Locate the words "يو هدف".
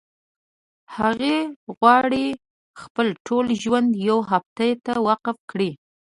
4.07-4.45